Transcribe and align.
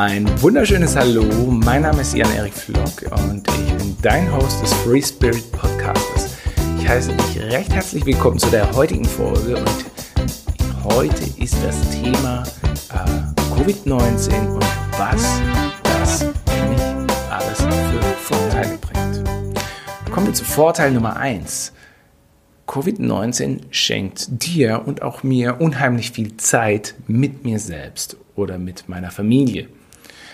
Ein 0.00 0.28
wunderschönes 0.40 0.94
Hallo, 0.94 1.24
mein 1.50 1.82
Name 1.82 2.02
ist 2.02 2.14
Jan-Erik 2.14 2.54
Flock 2.54 3.02
und 3.18 3.42
ich 3.48 3.74
bin 3.78 3.96
dein 4.00 4.32
Host 4.32 4.62
des 4.62 4.72
Free 4.72 5.02
Spirit 5.02 5.50
Podcastes. 5.50 6.36
Ich 6.78 6.88
heiße 6.88 7.12
dich 7.12 7.42
recht 7.42 7.72
herzlich 7.72 8.06
willkommen 8.06 8.38
zu 8.38 8.48
der 8.48 8.72
heutigen 8.76 9.04
Folge 9.04 9.56
und 9.56 9.84
heute 10.84 11.24
ist 11.42 11.56
das 11.64 11.90
Thema 11.90 12.44
äh, 12.92 13.60
Covid-19 13.60 14.54
und 14.54 14.64
was 14.96 15.40
das 15.82 16.20
nämlich 16.22 16.80
alles 17.28 17.58
für 17.58 18.02
Vorteile 18.20 18.78
bringt. 18.78 19.28
Kommen 20.12 20.28
wir 20.28 20.34
zu 20.34 20.44
Vorteil 20.44 20.92
Nummer 20.92 21.16
1. 21.16 21.72
Covid-19 22.68 23.62
schenkt 23.72 24.46
dir 24.46 24.84
und 24.86 25.02
auch 25.02 25.24
mir 25.24 25.60
unheimlich 25.60 26.12
viel 26.12 26.36
Zeit 26.36 26.94
mit 27.08 27.44
mir 27.44 27.58
selbst 27.58 28.16
oder 28.36 28.58
mit 28.58 28.88
meiner 28.88 29.10
Familie. 29.10 29.66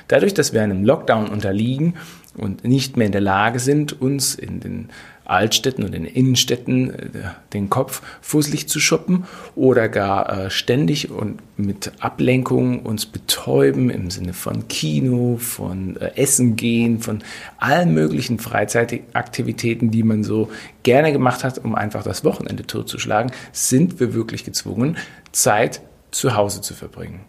Dadurch, 0.08 0.34
dass 0.34 0.52
wir 0.52 0.62
einem 0.62 0.84
Lockdown 0.84 1.28
unterliegen 1.28 1.94
und 2.36 2.64
nicht 2.64 2.96
mehr 2.96 3.06
in 3.06 3.12
der 3.12 3.20
Lage 3.20 3.58
sind, 3.58 4.00
uns 4.00 4.34
in 4.34 4.60
den 4.60 4.88
Altstädten 5.24 5.84
und 5.84 5.94
in 5.94 6.04
den 6.04 6.12
Innenstädten 6.12 6.90
äh, 6.90 7.08
den 7.52 7.70
Kopf 7.70 8.02
fusselig 8.20 8.68
zu 8.68 8.78
shoppen 8.78 9.24
oder 9.54 9.88
gar 9.88 10.46
äh, 10.46 10.50
ständig 10.50 11.10
und 11.10 11.40
mit 11.56 11.92
Ablenkung 12.00 12.80
uns 12.80 13.06
betäuben 13.06 13.88
im 13.88 14.10
Sinne 14.10 14.34
von 14.34 14.68
Kino, 14.68 15.38
von 15.38 15.96
äh, 15.96 16.16
Essen 16.16 16.56
gehen, 16.56 17.00
von 17.00 17.22
allen 17.56 17.94
möglichen 17.94 18.38
Freizeitaktivitäten, 18.38 19.90
die 19.90 20.02
man 20.02 20.24
so 20.24 20.50
gerne 20.82 21.12
gemacht 21.12 21.42
hat, 21.42 21.58
um 21.64 21.74
einfach 21.74 22.02
das 22.02 22.24
Wochenende 22.24 22.66
totzuschlagen, 22.66 23.32
sind 23.52 24.00
wir 24.00 24.12
wirklich 24.12 24.44
gezwungen, 24.44 24.98
Zeit 25.32 25.80
zu 26.10 26.36
Hause 26.36 26.60
zu 26.60 26.74
verbringen. 26.74 27.20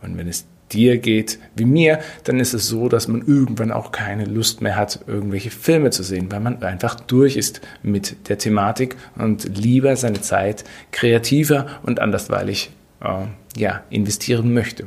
Und 0.00 0.16
wenn 0.16 0.26
es 0.26 0.46
dir 0.72 0.98
geht 0.98 1.38
wie 1.54 1.64
mir, 1.64 2.00
dann 2.24 2.40
ist 2.40 2.54
es 2.54 2.68
so, 2.68 2.88
dass 2.88 3.08
man 3.08 3.22
irgendwann 3.22 3.70
auch 3.70 3.92
keine 3.92 4.24
Lust 4.24 4.60
mehr 4.60 4.76
hat, 4.76 5.00
irgendwelche 5.06 5.50
Filme 5.50 5.90
zu 5.90 6.02
sehen, 6.02 6.30
weil 6.30 6.40
man 6.40 6.62
einfach 6.62 6.98
durch 6.98 7.36
ist 7.36 7.60
mit 7.82 8.28
der 8.28 8.38
Thematik 8.38 8.96
und 9.16 9.56
lieber 9.56 9.96
seine 9.96 10.20
Zeit 10.20 10.64
kreativer 10.90 11.66
und 11.82 12.00
andersweilig 12.00 12.70
äh, 13.00 13.26
ja, 13.56 13.82
investieren 13.90 14.52
möchte. 14.52 14.86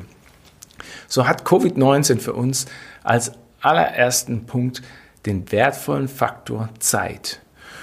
So 1.08 1.27
hat 1.27 1.45
Covid-19 1.45 2.20
für 2.20 2.33
uns 2.33 2.66
als 3.03 3.33
allerersten 3.61 4.45
Punkt 4.45 4.81
den 5.25 5.52
wertvollen 5.52 6.08
Faktor 6.08 6.70
Zeit. 6.80 7.42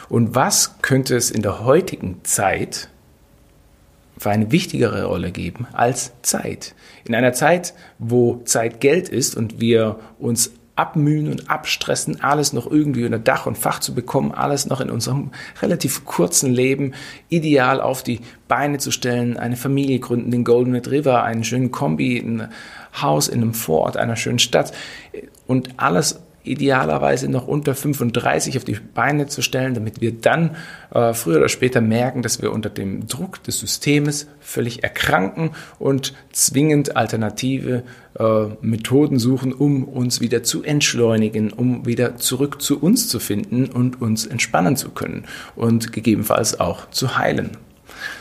Und 0.09 0.34
was 0.34 0.77
könnte 0.83 1.16
es 1.16 1.31
in 1.31 1.42
der 1.42 1.64
heutigen 1.64 2.20
Zeit 2.25 2.89
für 4.18 4.30
eine 4.30 4.52
wichtigere 4.52 5.05
Rolle 5.05 5.32
geben 5.32 5.66
als 5.72 6.12
Zeit. 6.22 6.74
In 7.05 7.14
einer 7.14 7.32
Zeit, 7.32 7.74
wo 7.98 8.42
Zeit 8.44 8.80
Geld 8.80 9.08
ist 9.08 9.36
und 9.36 9.60
wir 9.60 9.98
uns 10.19 10.52
abmühen 10.74 11.30
und 11.30 11.50
abstressen, 11.50 12.22
alles 12.22 12.52
noch 12.52 12.70
irgendwie 12.70 13.04
unter 13.04 13.19
Dach 13.19 13.46
und 13.46 13.58
Fach 13.58 13.80
zu 13.80 13.94
bekommen, 13.94 14.32
alles 14.32 14.66
noch 14.66 14.80
in 14.80 14.91
unserem 14.91 15.30
relativ 15.60 16.04
kurzen 16.06 16.50
Leben 16.50 16.92
ideal 17.28 17.80
auf 17.80 18.02
die 18.02 18.20
Beine 18.48 18.78
zu 18.78 18.91
stellen, 18.91 19.36
eine 19.36 19.56
Familie 19.56 19.98
gründen, 19.98 20.30
den 20.30 20.44
Golden 20.44 20.74
Retriever, 20.74 21.24
einen 21.24 21.44
schönen 21.44 21.70
Kombi, 21.70 22.19
ein 22.19 22.48
Haus 23.00 23.28
in 23.28 23.42
einem 23.42 23.54
Vorort 23.54 23.97
einer 23.97 24.16
schönen 24.16 24.38
Stadt 24.38 24.72
und 25.47 25.74
alles 25.76 26.20
idealerweise 26.44 27.28
noch 27.28 27.46
unter 27.46 27.74
35 27.74 28.56
auf 28.56 28.64
die 28.64 28.76
Beine 28.94 29.26
zu 29.26 29.42
stellen, 29.42 29.74
damit 29.74 30.00
wir 30.00 30.12
dann 30.12 30.56
äh, 30.92 31.14
früher 31.14 31.38
oder 31.38 31.48
später 31.48 31.80
merken, 31.80 32.22
dass 32.22 32.42
wir 32.42 32.53
unter 32.53 32.70
dem 32.70 33.06
Druck 33.06 33.42
des 33.44 33.60
Systems 33.60 34.26
völlig 34.41 34.82
erkranken 34.82 35.50
und 35.78 36.14
zwingend 36.32 36.97
alternative 36.97 37.84
äh, 38.19 38.44
Methoden 38.60 39.19
suchen, 39.19 39.52
um 39.52 39.84
uns 39.84 40.20
wieder 40.20 40.42
zu 40.42 40.62
entschleunigen, 40.62 41.52
um 41.52 41.86
wieder 41.86 42.16
zurück 42.16 42.60
zu 42.60 42.81
uns 42.81 43.08
zu 43.08 43.20
finden 43.20 43.66
und 43.66 44.00
uns 44.02 44.26
entspannen 44.26 44.76
zu 44.76 44.91
können 44.91 45.25
und 45.56 45.92
gegebenenfalls 45.92 46.58
auch 46.60 46.91
zu 46.91 47.16
heilen. 47.16 47.50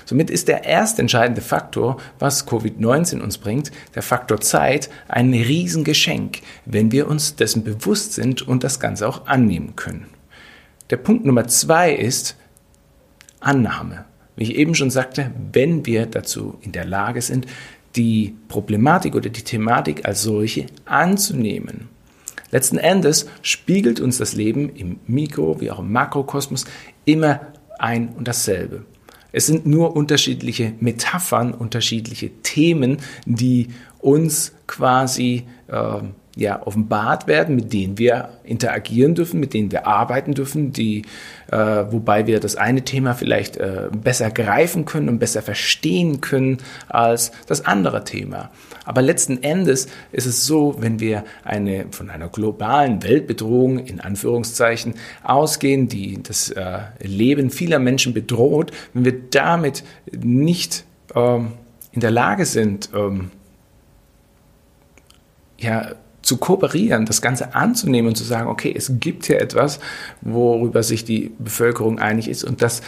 Somit 0.05 0.29
ist 0.29 0.47
der 0.47 0.63
erste 0.63 1.01
entscheidende 1.01 1.41
Faktor, 1.41 1.97
was 2.19 2.47
Covid-19 2.47 3.19
uns 3.19 3.37
bringt, 3.37 3.71
der 3.95 4.01
Faktor 4.01 4.41
Zeit, 4.41 4.89
ein 5.07 5.33
Riesengeschenk, 5.33 6.41
wenn 6.65 6.91
wir 6.91 7.07
uns 7.07 7.35
dessen 7.35 7.63
bewusst 7.63 8.13
sind 8.13 8.41
und 8.41 8.63
das 8.63 8.79
Ganze 8.79 9.07
auch 9.07 9.27
annehmen 9.27 9.75
können. 9.75 10.07
Der 10.89 10.97
Punkt 10.97 11.25
Nummer 11.25 11.47
zwei 11.47 11.93
ist 11.93 12.35
Annahme. 13.39 14.05
Wie 14.35 14.43
ich 14.43 14.55
eben 14.55 14.75
schon 14.75 14.89
sagte, 14.89 15.31
wenn 15.51 15.85
wir 15.85 16.05
dazu 16.05 16.57
in 16.61 16.71
der 16.71 16.85
Lage 16.85 17.21
sind, 17.21 17.47
die 17.95 18.35
Problematik 18.47 19.15
oder 19.15 19.29
die 19.29 19.43
Thematik 19.43 20.05
als 20.05 20.21
solche 20.21 20.67
anzunehmen. 20.85 21.89
Letzten 22.51 22.77
Endes 22.77 23.27
spiegelt 23.41 23.99
uns 23.99 24.17
das 24.17 24.33
Leben 24.33 24.69
im 24.75 24.99
Mikro- 25.07 25.61
wie 25.61 25.71
auch 25.71 25.79
im 25.79 25.91
Makrokosmos 25.91 26.65
immer 27.05 27.41
ein 27.79 28.09
und 28.09 28.27
dasselbe. 28.27 28.85
Es 29.31 29.47
sind 29.47 29.65
nur 29.65 29.95
unterschiedliche 29.95 30.73
Metaphern, 30.79 31.53
unterschiedliche 31.53 32.29
Themen, 32.43 32.97
die 33.25 33.69
uns 33.99 34.53
quasi 34.67 35.45
äh, 35.67 36.01
ja, 36.35 36.65
offenbart 36.65 37.27
werden, 37.27 37.55
mit 37.55 37.73
denen 37.73 37.97
wir 37.97 38.29
interagieren 38.43 39.15
dürfen, 39.15 39.39
mit 39.39 39.53
denen 39.53 39.71
wir 39.71 39.85
arbeiten 39.85 40.33
dürfen, 40.33 40.71
die, 40.71 41.03
äh, 41.51 41.57
wobei 41.57 42.25
wir 42.25 42.39
das 42.39 42.55
eine 42.55 42.83
Thema 42.83 43.13
vielleicht 43.15 43.57
äh, 43.57 43.89
besser 43.91 44.31
greifen 44.31 44.85
können 44.85 45.09
und 45.09 45.19
besser 45.19 45.41
verstehen 45.41 46.21
können 46.21 46.59
als 46.87 47.31
das 47.47 47.65
andere 47.65 48.05
Thema. 48.05 48.49
Aber 48.85 49.01
letzten 49.01 49.43
Endes 49.43 49.87
ist 50.11 50.25
es 50.25 50.45
so, 50.45 50.75
wenn 50.79 50.99
wir 50.99 51.23
eine, 51.43 51.87
von 51.91 52.09
einer 52.09 52.29
globalen 52.29 53.03
Weltbedrohung 53.03 53.79
in 53.79 53.99
Anführungszeichen 53.99 54.95
ausgehen, 55.23 55.87
die 55.87 56.23
das 56.23 56.49
äh, 56.49 56.79
Leben 57.01 57.49
vieler 57.49 57.79
Menschen 57.79 58.13
bedroht, 58.13 58.71
wenn 58.93 59.05
wir 59.05 59.19
damit 59.29 59.83
nicht 60.11 60.85
ähm, 61.13 61.53
in 61.91 61.99
der 61.99 62.11
Lage 62.11 62.45
sind, 62.45 62.89
ähm, 62.95 63.31
ja, 65.57 65.91
zu 66.31 66.37
kooperieren, 66.37 67.05
das 67.05 67.21
Ganze 67.21 67.55
anzunehmen 67.55 68.07
und 68.07 68.15
zu 68.15 68.23
sagen, 68.23 68.47
okay, 68.47 68.73
es 68.73 68.89
gibt 69.01 69.25
hier 69.25 69.41
etwas, 69.41 69.81
worüber 70.21 70.81
sich 70.81 71.03
die 71.03 71.33
Bevölkerung 71.37 71.99
einig 71.99 72.29
ist 72.29 72.45
und 72.45 72.61
das 72.61 72.79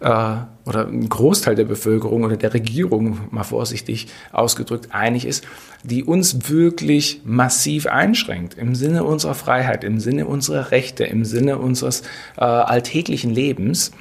äh, 0.00 0.36
oder 0.66 0.86
ein 0.86 1.08
Großteil 1.08 1.54
der 1.54 1.64
Bevölkerung 1.64 2.24
oder 2.24 2.36
der 2.36 2.52
Regierung, 2.52 3.20
mal 3.30 3.42
vorsichtig 3.44 4.08
ausgedrückt, 4.32 4.88
einig 4.90 5.24
ist, 5.24 5.44
die 5.82 6.04
uns 6.04 6.50
wirklich 6.50 7.22
massiv 7.24 7.86
einschränkt 7.86 8.58
im 8.58 8.74
Sinne 8.74 9.04
unserer 9.04 9.34
Freiheit, 9.34 9.82
im 9.82 9.98
Sinne 9.98 10.26
unserer 10.26 10.70
Rechte, 10.70 11.04
im 11.04 11.24
Sinne 11.24 11.56
unseres 11.56 12.02
äh, 12.36 12.44
alltäglichen 12.44 13.30
Lebens 13.30 13.92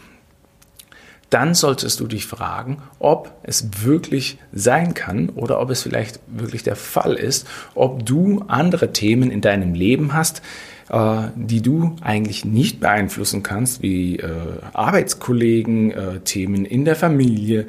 dann 1.29 1.53
solltest 1.53 1.99
du 1.99 2.07
dich 2.07 2.25
fragen, 2.25 2.77
ob 2.97 3.31
es 3.43 3.83
wirklich 3.83 4.37
sein 4.51 4.93
kann 4.93 5.29
oder 5.29 5.61
ob 5.61 5.69
es 5.69 5.83
vielleicht 5.83 6.19
wirklich 6.27 6.63
der 6.63 6.75
Fall 6.75 7.13
ist, 7.13 7.47
ob 7.75 8.05
du 8.05 8.43
andere 8.47 8.91
Themen 8.93 9.29
in 9.29 9.41
deinem 9.41 9.73
Leben 9.73 10.13
hast, 10.13 10.41
äh, 10.89 11.27
die 11.35 11.61
du 11.61 11.95
eigentlich 12.01 12.45
nicht 12.45 12.79
beeinflussen 12.79 13.43
kannst, 13.43 13.81
wie 13.81 14.17
äh, 14.17 14.29
Arbeitskollegen, 14.73 15.91
äh, 15.91 16.19
Themen 16.21 16.65
in 16.65 16.85
der 16.85 16.95
Familie, 16.95 17.67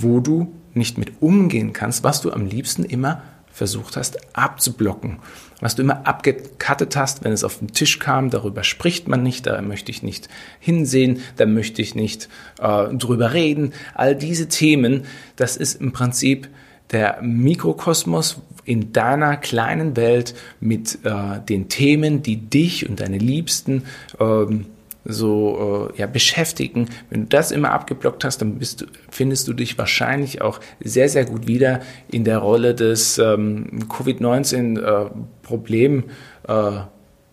wo 0.00 0.20
du 0.20 0.52
nicht 0.72 0.98
mit 0.98 1.20
umgehen 1.20 1.72
kannst, 1.72 2.04
was 2.04 2.20
du 2.20 2.32
am 2.32 2.46
liebsten 2.46 2.84
immer 2.84 3.22
versucht 3.54 3.96
hast 3.96 4.18
abzublocken. 4.36 5.18
Was 5.60 5.76
du 5.76 5.82
immer 5.82 6.06
abgekattet 6.06 6.96
hast, 6.96 7.24
wenn 7.24 7.32
es 7.32 7.44
auf 7.44 7.58
den 7.58 7.68
Tisch 7.68 8.00
kam, 8.00 8.28
darüber 8.28 8.64
spricht 8.64 9.06
man 9.06 9.22
nicht, 9.22 9.46
da 9.46 9.62
möchte 9.62 9.92
ich 9.92 10.02
nicht 10.02 10.28
hinsehen, 10.58 11.20
da 11.36 11.46
möchte 11.46 11.80
ich 11.80 11.94
nicht 11.94 12.28
äh, 12.60 12.88
drüber 12.92 13.32
reden. 13.32 13.72
All 13.94 14.16
diese 14.16 14.48
Themen, 14.48 15.04
das 15.36 15.56
ist 15.56 15.80
im 15.80 15.92
Prinzip 15.92 16.48
der 16.90 17.22
Mikrokosmos 17.22 18.42
in 18.64 18.92
deiner 18.92 19.36
kleinen 19.36 19.96
Welt 19.96 20.34
mit 20.58 20.98
äh, 21.04 21.40
den 21.48 21.68
Themen, 21.68 22.22
die 22.22 22.36
dich 22.36 22.88
und 22.88 23.00
deine 23.00 23.18
Liebsten 23.18 23.84
ähm, 24.18 24.66
so 25.04 25.90
äh, 25.94 25.98
ja, 25.98 26.06
beschäftigen. 26.06 26.88
Wenn 27.10 27.22
du 27.22 27.26
das 27.28 27.50
immer 27.50 27.72
abgeblockt 27.72 28.24
hast, 28.24 28.38
dann 28.38 28.58
bist 28.58 28.80
du, 28.80 28.86
findest 29.10 29.48
du 29.48 29.52
dich 29.52 29.76
wahrscheinlich 29.78 30.42
auch 30.42 30.60
sehr, 30.82 31.08
sehr 31.08 31.24
gut 31.24 31.46
wieder 31.46 31.80
in 32.10 32.24
der 32.24 32.38
Rolle 32.38 32.74
des 32.74 33.18
ähm, 33.18 33.88
Covid-19-Problem. 33.88 36.04
Äh, 36.48 36.72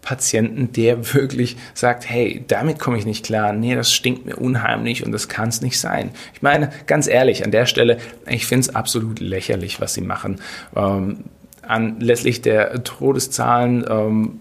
Patienten, 0.01 0.71
der 0.73 1.13
wirklich 1.13 1.57
sagt, 1.73 2.09
hey, 2.09 2.43
damit 2.47 2.79
komme 2.79 2.97
ich 2.97 3.05
nicht 3.05 3.25
klar, 3.25 3.53
nee, 3.53 3.75
das 3.75 3.93
stinkt 3.93 4.25
mir 4.25 4.35
unheimlich 4.35 5.05
und 5.05 5.11
das 5.11 5.29
kann 5.29 5.49
es 5.49 5.61
nicht 5.61 5.79
sein. 5.79 6.11
Ich 6.33 6.41
meine, 6.41 6.71
ganz 6.87 7.07
ehrlich, 7.07 7.45
an 7.45 7.51
der 7.51 7.65
Stelle, 7.65 7.97
ich 8.27 8.45
finde 8.45 8.61
es 8.61 8.75
absolut 8.75 9.19
lächerlich, 9.19 9.79
was 9.79 9.93
sie 9.93 10.01
machen. 10.01 10.41
Ähm, 10.75 11.25
anlässlich 11.61 12.41
der 12.41 12.83
Todeszahlen, 12.83 13.85
ähm, 13.87 14.39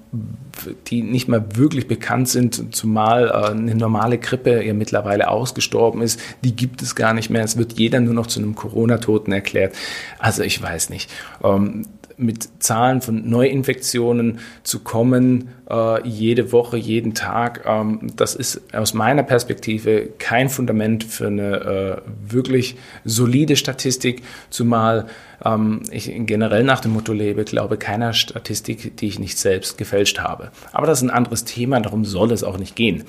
die 0.89 1.03
nicht 1.03 1.29
mal 1.29 1.57
wirklich 1.57 1.89
bekannt 1.89 2.29
sind, 2.29 2.75
zumal 2.75 3.29
äh, 3.29 3.51
eine 3.51 3.75
normale 3.75 4.19
Grippe 4.19 4.63
ja 4.65 4.75
mittlerweile 4.75 5.29
ausgestorben 5.29 6.03
ist, 6.03 6.21
die 6.43 6.55
gibt 6.55 6.83
es 6.83 6.95
gar 6.95 7.15
nicht 7.15 7.31
mehr. 7.31 7.45
Es 7.45 7.57
wird 7.57 7.75
jeder 7.75 8.01
nur 8.01 8.15
noch 8.15 8.27
zu 8.27 8.41
einem 8.41 8.55
Corona-Toten 8.55 9.33
erklärt. 9.33 9.75
Also 10.19 10.43
ich 10.43 10.61
weiß 10.61 10.91
nicht. 10.91 11.11
Ähm, 11.43 11.87
mit 12.21 12.63
Zahlen 12.63 13.01
von 13.01 13.29
Neuinfektionen 13.29 14.41
zu 14.63 14.81
kommen, 14.81 15.49
äh, 15.69 16.07
jede 16.07 16.53
Woche, 16.53 16.77
jeden 16.77 17.15
Tag, 17.15 17.65
ähm, 17.67 18.09
das 18.17 18.35
ist 18.35 18.63
aus 18.75 18.95
meiner 18.95 19.23
Perspektive 19.23 20.11
kein 20.19 20.49
Fundament 20.49 21.05
für 21.05 21.29
eine 21.29 22.03
äh, 22.07 22.33
wirklich 22.33 22.77
solide 23.05 23.57
Statistik, 23.57 24.23
zumal 24.51 25.07
ähm, 25.45 25.83
ich 25.91 26.13
generell 26.27 26.65
nach 26.65 26.81
dem 26.81 26.93
Motto 26.93 27.13
lebe, 27.13 27.45
glaube 27.45 27.77
keiner 27.77 28.13
Statistik, 28.13 28.97
die 28.99 29.09
ich 29.09 29.19
nicht 29.19 29.39
selbst 29.39 29.79
gefälscht 29.79 30.19
habe. 30.21 30.51
Aber 30.73 30.87
das 30.87 30.99
ist 30.99 31.05
ein 31.05 31.11
anderes 31.11 31.45
Thema, 31.45 31.81
darum 31.81 32.05
soll 32.05 32.33
es 32.33 32.45
auch 32.45 32.59
nicht 32.59 32.77
gehen. 32.77 33.05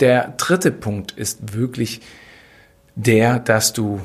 Der 0.00 0.34
dritte 0.36 0.72
Punkt 0.72 1.12
ist 1.12 1.54
wirklich 1.54 2.00
der, 2.94 3.38
dass 3.38 3.72
du 3.72 4.00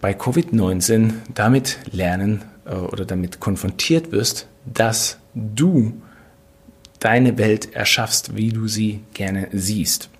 bei 0.00 0.12
Covid-19 0.12 1.12
damit 1.34 1.78
lernen 1.92 2.42
äh, 2.64 2.74
oder 2.74 3.04
damit 3.04 3.40
konfrontiert 3.40 4.12
wirst, 4.12 4.46
dass 4.66 5.18
du 5.34 6.00
deine 6.98 7.38
Welt 7.38 7.74
erschaffst, 7.74 8.36
wie 8.36 8.50
du 8.50 8.68
sie 8.68 9.00
gerne 9.14 9.48
siehst. 9.52 10.10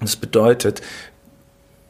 Das 0.00 0.16
bedeutet, 0.16 0.80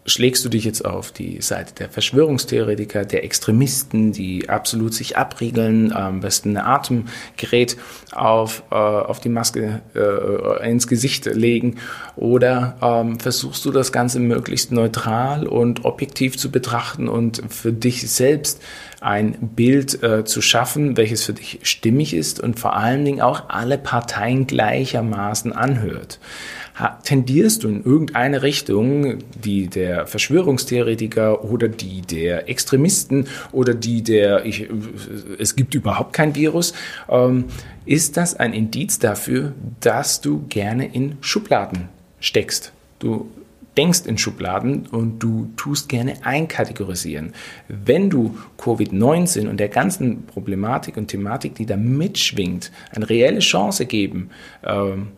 schlägst 0.07 0.45
du 0.45 0.49
dich 0.49 0.65
jetzt 0.65 0.85
auf 0.85 1.13
die 1.13 1.41
Seite 1.41 1.75
der 1.75 1.91
Verschwörungstheoretiker, 1.91 3.05
der 3.05 3.25
Extremisten, 3.25 4.13
die 4.13 4.49
absolut 4.49 4.95
sich 4.95 5.17
abriegeln, 5.17 5.93
am 5.93 6.21
besten 6.21 6.57
ein 6.57 6.65
Atemgerät 6.65 7.77
auf, 8.13 8.63
äh, 8.71 8.75
auf 8.75 9.21
die 9.21 9.29
Maske 9.29 9.83
äh, 9.95 10.71
ins 10.71 10.87
Gesicht 10.87 11.27
legen? 11.27 11.77
Oder 12.17 12.77
ähm, 12.83 13.21
versuchst 13.21 13.65
du 13.65 13.71
das 13.71 13.93
Ganze 13.93 14.21
möglichst 14.21 14.73
neutral 14.73 15.47
und 15.47 15.85
objektiv 15.85 16.39
zu 16.39 16.51
betrachten 16.51 17.09
und 17.09 17.43
für 17.49 17.73
dich 17.73 18.11
selbst 18.11 18.63
ein 19.01 19.33
Bild 19.55 20.03
äh, 20.03 20.25
zu 20.25 20.43
schaffen, 20.43 20.97
welches 20.97 21.25
für 21.25 21.33
dich 21.33 21.61
stimmig 21.63 22.15
ist 22.15 22.41
und 22.41 22.59
vor 22.59 22.77
allen 22.77 23.05
Dingen 23.05 23.21
auch 23.21 23.49
alle 23.49 23.79
Parteien 23.79 24.47
gleichermaßen 24.47 25.53
anhört 25.53 26.19
tendierst 27.03 27.65
du 27.65 27.69
in 27.69 27.85
irgendeine 27.85 28.43
Richtung, 28.43 29.19
die 29.45 29.69
der 29.69 30.07
Verschwörungstheoretiker 30.07 31.45
oder 31.45 31.69
die 31.69 32.03
der 32.03 32.49
Extremisten 32.49 33.27
oder 33.53 33.75
die 33.75 34.03
der, 34.03 34.45
ich, 34.45 34.69
es 35.39 35.57
gibt 35.57 35.75
überhaupt 35.75 36.13
kein 36.13 36.35
Virus, 36.35 36.73
ähm, 37.09 37.45
ist 37.87 38.17
das 38.17 38.35
ein 38.35 38.53
Indiz 38.53 38.99
dafür, 38.99 39.53
dass 39.81 40.21
du 40.21 40.45
gerne 40.49 40.93
in 40.93 41.17
Schubladen 41.21 41.89
steckst. 42.21 42.73
Du 42.99 43.31
denkst 43.77 44.03
in 44.07 44.19
Schubladen 44.19 44.87
und 44.87 45.21
du 45.21 45.51
tust 45.57 45.89
gerne 45.89 46.15
einkategorisieren. 46.25 47.33
Wenn 47.69 48.11
du 48.11 48.37
Covid-19 48.59 49.49
und 49.49 49.59
der 49.59 49.69
ganzen 49.69 50.27
Problematik 50.27 50.97
und 50.97 51.09
Thematik, 51.09 51.55
die 51.55 51.67
da 51.67 51.77
mitschwingt, 51.77 52.73
eine 52.95 53.09
reelle 53.09 53.39
Chance 53.39 53.87
geben, 53.87 54.31
ähm, 54.65 55.09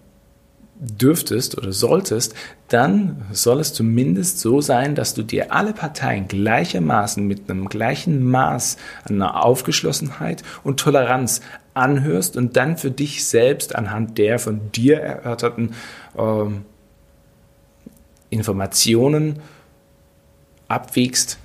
dürftest 0.83 1.57
oder 1.57 1.73
solltest, 1.73 2.35
dann 2.69 3.23
soll 3.31 3.61
es 3.61 3.73
zumindest 3.73 4.41
so 4.41 4.61
sein, 4.61 4.97
dass 4.97 5.15
du 5.15 5.23
dir 5.23 5.53
alle 5.53 5.73
Parteien 5.73 6.27
gleichermaßen 6.27 7.25
mit 7.25 7.49
einem 7.49 7.69
gleichen 7.69 8.29
Maß 8.29 8.79
an 9.05 9.23
Aufgeschlossenheit 9.23 10.43
und 10.65 10.81
Toleranz 10.81 11.41
anhörst 11.75 12.37
und 12.37 12.57
dann 12.57 12.77
für 12.77 12.91
dich 12.91 13.25
selbst 13.25 13.77
anhand 13.77 14.19
der 14.19 14.39
von 14.39 14.73
dir 14.73 14.99
erörterten 15.01 15.75
ähm, 16.19 16.65
Informationen 18.31 19.41
abwiegst, 20.67 21.39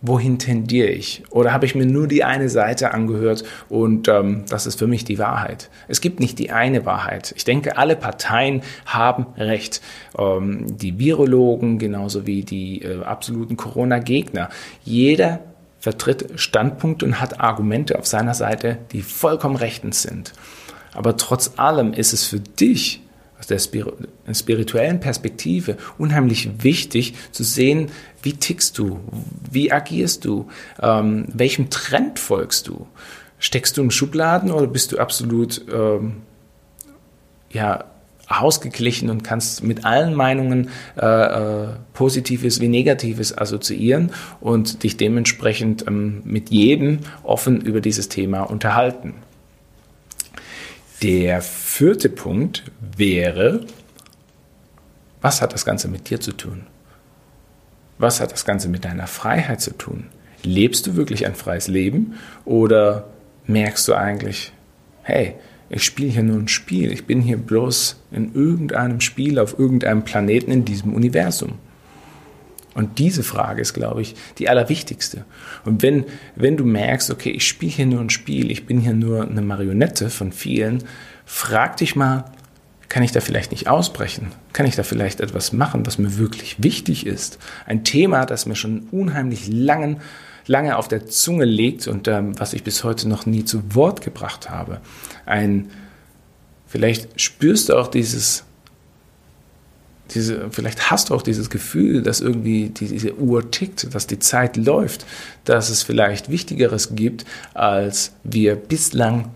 wohin 0.00 0.38
tendiere 0.38 0.88
ich? 0.88 1.24
Oder 1.30 1.52
habe 1.52 1.66
ich 1.66 1.74
mir 1.74 1.86
nur 1.86 2.06
die 2.06 2.24
eine 2.24 2.48
Seite 2.48 2.94
angehört 2.94 3.44
und 3.68 4.08
ähm, 4.08 4.44
das 4.48 4.66
ist 4.66 4.78
für 4.78 4.86
mich 4.86 5.04
die 5.04 5.18
Wahrheit? 5.18 5.70
Es 5.88 6.00
gibt 6.00 6.20
nicht 6.20 6.38
die 6.38 6.50
eine 6.50 6.86
Wahrheit. 6.86 7.34
Ich 7.36 7.44
denke, 7.44 7.76
alle 7.76 7.96
Parteien 7.96 8.62
haben 8.86 9.26
recht. 9.36 9.80
Ähm, 10.16 10.78
die 10.78 10.98
Virologen 10.98 11.78
genauso 11.78 12.26
wie 12.26 12.42
die 12.42 12.82
äh, 12.82 13.02
absoluten 13.02 13.56
Corona-Gegner. 13.56 14.50
Jeder 14.84 15.40
vertritt 15.80 16.28
Standpunkte 16.36 17.04
und 17.04 17.20
hat 17.20 17.40
Argumente 17.40 17.98
auf 17.98 18.06
seiner 18.06 18.34
Seite, 18.34 18.78
die 18.92 19.02
vollkommen 19.02 19.56
rechtens 19.56 20.02
sind. 20.02 20.32
Aber 20.94 21.16
trotz 21.16 21.52
allem 21.56 21.92
ist 21.92 22.12
es 22.12 22.24
für 22.24 22.40
dich 22.40 23.02
aus 23.38 23.46
der 23.46 23.58
spirituellen 23.58 25.00
Perspektive 25.00 25.76
unheimlich 25.96 26.62
wichtig 26.62 27.14
zu 27.30 27.44
sehen, 27.44 27.90
wie 28.22 28.32
tickst 28.32 28.78
du, 28.78 29.00
wie 29.50 29.70
agierst 29.70 30.24
du, 30.24 30.48
ähm, 30.80 31.26
welchem 31.32 31.70
Trend 31.70 32.18
folgst 32.18 32.68
du. 32.68 32.86
Steckst 33.38 33.76
du 33.76 33.82
in 33.82 33.90
Schubladen 33.92 34.50
oder 34.50 34.66
bist 34.66 34.90
du 34.92 34.98
absolut 34.98 35.64
ähm, 35.72 36.16
ja, 37.50 37.84
ausgeglichen 38.28 39.08
und 39.08 39.22
kannst 39.22 39.62
mit 39.62 39.84
allen 39.84 40.14
Meinungen 40.14 40.70
äh, 41.00 41.06
äh, 41.06 41.68
Positives 41.94 42.60
wie 42.60 42.68
Negatives 42.68 43.36
assoziieren 43.36 44.10
und 44.40 44.82
dich 44.82 44.96
dementsprechend 44.96 45.86
ähm, 45.86 46.22
mit 46.24 46.50
jedem 46.50 47.00
offen 47.22 47.60
über 47.60 47.80
dieses 47.80 48.08
Thema 48.08 48.42
unterhalten. 48.42 49.14
Der 51.02 51.42
vierte 51.42 52.08
Punkt 52.08 52.64
wäre, 52.96 53.64
was 55.20 55.40
hat 55.40 55.52
das 55.52 55.64
Ganze 55.64 55.86
mit 55.86 56.10
dir 56.10 56.20
zu 56.20 56.32
tun? 56.32 56.66
Was 57.98 58.20
hat 58.20 58.32
das 58.32 58.44
Ganze 58.44 58.68
mit 58.68 58.84
deiner 58.84 59.06
Freiheit 59.06 59.60
zu 59.60 59.76
tun? 59.76 60.06
Lebst 60.42 60.86
du 60.86 60.96
wirklich 60.96 61.24
ein 61.26 61.36
freies 61.36 61.68
Leben 61.68 62.14
oder 62.44 63.08
merkst 63.46 63.86
du 63.86 63.94
eigentlich, 63.94 64.52
hey, 65.02 65.34
ich 65.70 65.84
spiele 65.84 66.10
hier 66.10 66.22
nur 66.22 66.38
ein 66.38 66.48
Spiel, 66.48 66.90
ich 66.92 67.06
bin 67.06 67.20
hier 67.20 67.36
bloß 67.36 67.96
in 68.10 68.34
irgendeinem 68.34 69.00
Spiel 69.00 69.38
auf 69.38 69.58
irgendeinem 69.58 70.02
Planeten 70.02 70.50
in 70.50 70.64
diesem 70.64 70.94
Universum? 70.94 71.58
Und 72.74 72.98
diese 72.98 73.22
Frage 73.22 73.62
ist, 73.62 73.74
glaube 73.74 74.02
ich, 74.02 74.14
die 74.38 74.48
allerwichtigste. 74.48 75.24
Und 75.64 75.82
wenn, 75.82 76.04
wenn 76.36 76.56
du 76.56 76.64
merkst, 76.64 77.10
okay, 77.10 77.30
ich 77.30 77.46
spiele 77.46 77.72
hier 77.72 77.86
nur 77.86 78.00
ein 78.00 78.10
Spiel, 78.10 78.50
ich 78.50 78.66
bin 78.66 78.78
hier 78.78 78.92
nur 78.92 79.22
eine 79.22 79.42
Marionette 79.42 80.10
von 80.10 80.32
vielen, 80.32 80.84
frag 81.24 81.76
dich 81.78 81.96
mal, 81.96 82.24
kann 82.88 83.02
ich 83.02 83.12
da 83.12 83.20
vielleicht 83.20 83.50
nicht 83.50 83.68
ausbrechen? 83.68 84.32
Kann 84.52 84.66
ich 84.66 84.76
da 84.76 84.82
vielleicht 84.82 85.20
etwas 85.20 85.52
machen, 85.52 85.84
was 85.86 85.98
mir 85.98 86.16
wirklich 86.16 86.62
wichtig 86.62 87.06
ist? 87.06 87.38
Ein 87.66 87.84
Thema, 87.84 88.24
das 88.24 88.46
mir 88.46 88.56
schon 88.56 88.88
unheimlich 88.90 89.48
langen, 89.48 90.00
lange 90.46 90.76
auf 90.76 90.88
der 90.88 91.06
Zunge 91.06 91.44
liegt 91.44 91.86
und 91.86 92.08
ähm, 92.08 92.38
was 92.38 92.54
ich 92.54 92.64
bis 92.64 92.84
heute 92.84 93.08
noch 93.08 93.26
nie 93.26 93.44
zu 93.44 93.74
Wort 93.74 94.00
gebracht 94.00 94.48
habe. 94.48 94.80
Ein, 95.26 95.70
vielleicht 96.66 97.20
spürst 97.20 97.68
du 97.68 97.76
auch 97.76 97.88
dieses 97.88 98.44
diese, 100.10 100.50
vielleicht 100.50 100.90
hast 100.90 101.10
du 101.10 101.14
auch 101.14 101.22
dieses 101.22 101.50
Gefühl, 101.50 102.02
dass 102.02 102.20
irgendwie 102.20 102.70
diese 102.70 103.16
Uhr 103.16 103.50
tickt, 103.50 103.94
dass 103.94 104.06
die 104.06 104.18
Zeit 104.18 104.56
läuft, 104.56 105.06
dass 105.44 105.70
es 105.70 105.82
vielleicht 105.82 106.30
Wichtigeres 106.30 106.94
gibt, 106.94 107.24
als 107.54 108.12
wir 108.24 108.56
bislang 108.56 109.30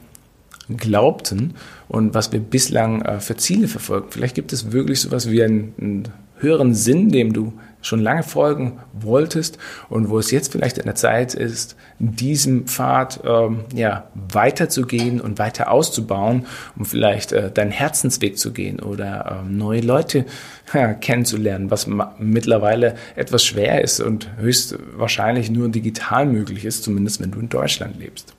glaubten 0.69 1.55
und 1.89 2.15
was 2.15 2.33
wir 2.33 2.41
bislang 2.41 3.03
äh, 3.03 3.21
für 3.21 3.37
Ziele 3.37 3.69
verfolgen. 3.69 4.07
Vielleicht 4.11 4.35
gibt 4.35 4.53
es 4.53 4.73
wirklich 4.73 5.01
so 5.01 5.09
etwas 5.09 5.31
wie 5.31 5.43
einen, 5.43 5.75
einen 5.79 6.09
höheren 6.39 6.75
Sinn, 6.75 7.11
dem 7.11 7.33
du 7.33 7.53
schon 7.83 8.01
lange 8.01 8.23
folgen 8.23 8.81
wolltest 8.93 9.59
und 9.91 10.09
wo 10.09 10.19
es 10.19 10.31
jetzt 10.31 10.53
vielleicht 10.53 10.79
an 10.79 10.87
der 10.87 10.95
Zeit 10.95 11.35
ist, 11.35 11.77
diesem 11.99 12.67
Pfad 12.67 13.21
ähm, 13.25 13.65
ja, 13.75 14.09
weiterzugehen 14.15 15.21
und 15.21 15.39
weiter 15.39 15.71
auszubauen, 15.71 16.47
um 16.77 16.85
vielleicht 16.85 17.33
äh, 17.33 17.51
deinen 17.51 17.73
Herzensweg 17.73 18.39
zu 18.39 18.53
gehen 18.53 18.81
oder 18.81 19.43
ähm, 19.45 19.59
neue 19.59 19.81
Leute 19.81 20.25
ja, 20.73 20.95
kennenzulernen, 20.95 21.71
was 21.71 21.89
mittlerweile 22.19 22.95
etwas 23.17 23.45
schwer 23.45 23.83
ist 23.83 24.01
und 24.01 24.31
höchstwahrscheinlich 24.39 25.51
nur 25.51 25.69
digital 25.69 26.27
möglich 26.27 26.65
ist, 26.65 26.85
zumindest 26.85 27.21
wenn 27.21 27.33
du 27.33 27.41
in 27.41 27.49
Deutschland 27.49 27.99
lebst. 27.99 28.35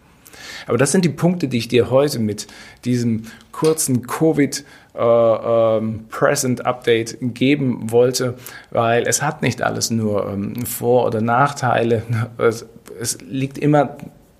Aber 0.67 0.77
das 0.77 0.91
sind 0.91 1.05
die 1.05 1.09
Punkte, 1.09 1.47
die 1.47 1.57
ich 1.57 1.67
dir 1.67 1.89
heute 1.89 2.19
mit 2.19 2.47
diesem 2.85 3.23
kurzen 3.51 4.07
Covid 4.07 4.63
äh, 4.95 4.99
ähm, 4.99 6.05
Present 6.09 6.65
Update 6.65 7.17
geben 7.21 7.91
wollte, 7.91 8.35
weil 8.71 9.03
es 9.07 9.21
hat 9.21 9.41
nicht 9.41 9.61
alles 9.61 9.89
nur 9.89 10.29
ähm, 10.29 10.65
Vor- 10.65 11.05
oder 11.05 11.21
Nachteile. 11.21 12.03
Es, 12.37 12.65
es 12.99 13.19
liegt 13.21 13.57
immer 13.57 13.97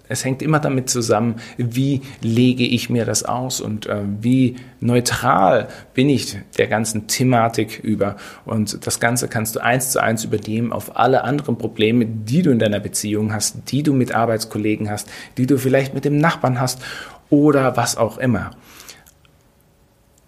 es 0.10 0.26
hängt 0.26 0.42
immer 0.42 0.60
damit 0.60 0.90
zusammen, 0.90 1.36
wie 1.58 2.02
lege 2.22 2.66
ich 2.66 2.90
mir 2.90 3.06
das 3.06 3.24
aus 3.24 3.62
und 3.62 3.86
äh, 3.86 4.02
wie 4.22 4.58
neutral 4.82 5.70
bin 5.94 6.10
ich 6.10 6.38
der 6.58 6.68
ganzen 6.68 7.08
Thematik 7.08 7.80
über. 7.80 8.18
Und 8.46 8.86
das 8.86 9.00
Ganze 9.00 9.30
kannst 9.30 9.56
du 9.56 9.64
eins 9.64 9.92
zu 9.92 10.02
eins 10.02 10.26
übernehmen 10.26 10.74
auf 10.74 10.98
alle 10.98 11.24
anderen 11.24 11.58
Probleme, 11.58 12.06
die 12.06 12.42
du 12.42 12.52
in 12.52 12.60
deiner 12.60 12.82
Beziehung 12.82 13.34
hast, 13.34 13.72
die 13.72 13.82
du 13.82 13.94
mit 13.94 14.14
Arbeitskollegen 14.14 14.90
hast, 14.90 15.10
die 15.38 15.48
du 15.48 15.58
vielleicht 15.58 15.94
mit 15.94 16.04
dem 16.04 16.18
Nachbarn 16.18 16.60
hast 16.60 16.82
oder 17.30 17.78
was 17.78 17.96
auch 17.96 18.18
immer. 18.18 18.52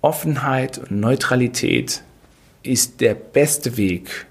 Offenheit 0.02 0.78
und 0.78 0.92
Neutralität 0.92 2.02
ist 2.64 3.02
der 3.02 3.14
beste 3.14 3.76
Weg, 3.76 4.28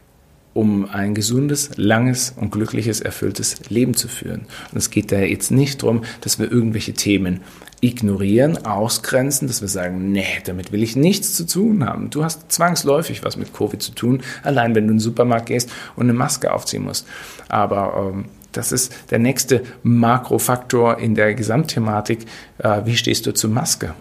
um 0.55 0.89
ein 0.89 1.15
gesundes, 1.15 1.71
langes 1.77 2.33
und 2.37 2.51
glückliches, 2.51 3.01
erfülltes 3.01 3.69
Leben 3.69 3.95
zu 3.95 4.09
führen. 4.09 4.47
Und 4.73 4.79
es 4.79 4.91
geht 4.91 5.13
da 5.13 5.19
jetzt 5.19 5.51
nicht 5.51 5.83
darum, 5.83 6.05
dass 6.21 6.39
wir 6.39 6.51
irgendwelche 6.51 6.95
Themen 6.95 7.41
ignorieren, 7.81 8.65
ausgrenzen, 8.65 9.49
dass 9.49 9.61
wir 9.61 9.69
sagen, 9.69 10.13
nee, 10.13 10.25
damit 10.47 10.73
will 10.73 10.83
ich 10.83 10.97
nichts 10.97 11.35
zu 11.35 11.45
tun 11.47 11.85
haben. 11.85 12.09
Du 12.09 12.25
hast 12.25 12.51
zwangsläufig 12.51 13.23
was 13.25 13.37
mit 13.37 13.53
Covid 13.53 13.83
zu 13.83 13.93
tun, 13.93 14.23
allein 14.43 14.75
wenn 14.75 14.87
du 14.87 14.93
in 14.93 14.97
den 14.97 15.01
Supermarkt 15.01 15.47
gehst 15.47 15.71
und 15.97 16.05
eine 16.05 16.15
Maske 16.15 16.53
aufziehen 16.53 16.85
musst. 16.85 17.07
Aber 17.49 18.13
ähm, 18.15 18.27
das 18.53 18.73
ist 18.73 18.95
der 19.11 19.19
nächste 19.19 19.63
Makrofaktor 19.83 20.99
in 20.99 21.15
der 21.15 21.35
Gesamtthematik. 21.35 22.21
Äh, 22.59 22.83
wie 22.85 22.97
stehst 22.97 23.27
du 23.27 23.35
zur 23.35 23.51
Maske? 23.51 23.93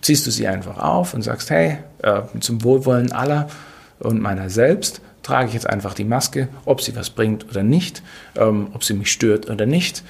Ziehst 0.00 0.26
du 0.26 0.30
sie 0.30 0.48
einfach 0.48 0.78
auf 0.78 1.14
und 1.14 1.22
sagst, 1.22 1.50
hey, 1.50 1.78
äh, 2.02 2.22
zum 2.40 2.64
Wohlwollen 2.64 3.12
aller 3.12 3.48
und 3.98 4.20
meiner 4.20 4.50
selbst 4.50 5.00
trage 5.26 5.48
ich 5.48 5.54
jetzt 5.54 5.68
einfach 5.68 5.92
die 5.92 6.04
Maske, 6.04 6.48
ob 6.64 6.80
sie 6.80 6.94
was 6.94 7.10
bringt 7.10 7.48
oder 7.48 7.64
nicht, 7.64 8.02
ähm, 8.36 8.68
ob 8.74 8.84
sie 8.84 8.94
mich 8.94 9.10
stört 9.10 9.50
oder 9.50 9.66
nicht. 9.66 10.04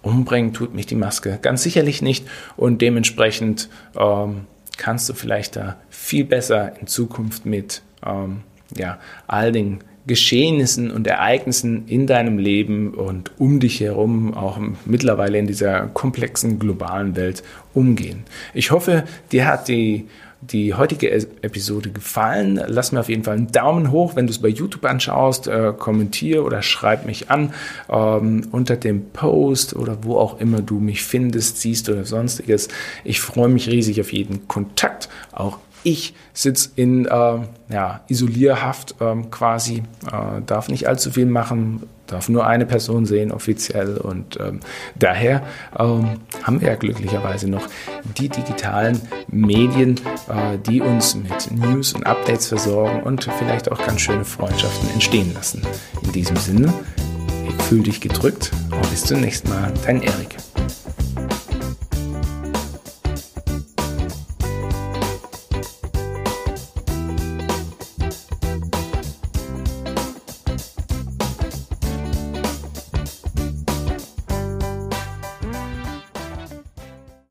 Umbringen 0.00 0.54
tut 0.54 0.74
mich 0.74 0.86
die 0.86 0.94
Maske 0.94 1.38
ganz 1.40 1.62
sicherlich 1.62 2.00
nicht 2.00 2.26
und 2.56 2.80
dementsprechend 2.80 3.68
ähm, 3.94 4.46
kannst 4.78 5.08
du 5.08 5.12
vielleicht 5.12 5.56
da 5.56 5.76
viel 5.90 6.24
besser 6.24 6.78
in 6.80 6.86
Zukunft 6.86 7.44
mit 7.44 7.82
ähm, 8.04 8.40
ja, 8.74 8.98
all 9.26 9.52
den 9.52 9.80
Geschehnissen 10.06 10.90
und 10.90 11.06
Ereignissen 11.06 11.86
in 11.86 12.06
deinem 12.06 12.38
Leben 12.38 12.94
und 12.94 13.32
um 13.38 13.60
dich 13.60 13.80
herum, 13.80 14.32
auch 14.34 14.58
mittlerweile 14.86 15.38
in 15.38 15.46
dieser 15.46 15.88
komplexen 15.88 16.58
globalen 16.58 17.16
Welt 17.16 17.42
umgehen. 17.74 18.24
Ich 18.54 18.70
hoffe, 18.70 19.04
dir 19.30 19.46
hat 19.46 19.68
die 19.68 20.06
die 20.50 20.74
heutige 20.74 21.10
Episode 21.10 21.90
gefallen. 21.90 22.60
Lass 22.66 22.92
mir 22.92 23.00
auf 23.00 23.08
jeden 23.08 23.24
Fall 23.24 23.36
einen 23.36 23.52
Daumen 23.52 23.90
hoch, 23.90 24.16
wenn 24.16 24.26
du 24.26 24.32
es 24.32 24.40
bei 24.40 24.48
YouTube 24.48 24.84
anschaust, 24.84 25.46
äh, 25.46 25.72
kommentiere 25.76 26.42
oder 26.42 26.62
schreib 26.62 27.06
mich 27.06 27.30
an 27.30 27.52
ähm, 27.88 28.48
unter 28.52 28.76
dem 28.76 29.10
Post 29.10 29.76
oder 29.76 29.98
wo 30.02 30.16
auch 30.16 30.40
immer 30.40 30.60
du 30.60 30.80
mich 30.80 31.02
findest, 31.02 31.60
siehst 31.60 31.88
oder 31.88 32.04
sonstiges. 32.04 32.68
Ich 33.04 33.20
freue 33.20 33.48
mich 33.48 33.68
riesig 33.68 34.00
auf 34.00 34.12
jeden 34.12 34.48
Kontakt, 34.48 35.08
auch 35.32 35.58
ich 35.84 36.14
sitze 36.32 36.70
in 36.74 37.06
äh, 37.06 37.38
ja, 37.68 38.00
Isolierhaft 38.08 38.96
ähm, 39.00 39.30
quasi, 39.30 39.82
äh, 40.10 40.40
darf 40.44 40.68
nicht 40.68 40.88
allzu 40.88 41.12
viel 41.12 41.26
machen, 41.26 41.82
darf 42.06 42.28
nur 42.28 42.46
eine 42.46 42.66
Person 42.66 43.06
sehen 43.06 43.32
offiziell 43.32 43.96
und 43.96 44.38
ähm, 44.40 44.60
daher 44.98 45.42
ähm, 45.78 46.20
haben 46.42 46.60
wir 46.60 46.68
ja 46.68 46.74
glücklicherweise 46.74 47.48
noch 47.48 47.66
die 48.18 48.28
digitalen 48.28 49.00
Medien, 49.28 50.00
äh, 50.28 50.58
die 50.58 50.80
uns 50.80 51.14
mit 51.14 51.50
News 51.50 51.92
und 51.92 52.06
Updates 52.06 52.48
versorgen 52.48 53.02
und 53.02 53.24
vielleicht 53.38 53.70
auch 53.70 53.84
ganz 53.84 54.00
schöne 54.00 54.24
Freundschaften 54.24 54.90
entstehen 54.90 55.32
lassen. 55.34 55.62
In 56.02 56.12
diesem 56.12 56.36
Sinne, 56.36 56.72
ich 57.48 57.62
fühle 57.64 57.84
dich 57.84 58.00
gedrückt 58.00 58.50
und 58.70 58.90
bis 58.90 59.04
zum 59.04 59.20
nächsten 59.20 59.50
Mal, 59.50 59.72
dein 59.84 60.02
Erik. 60.02 60.36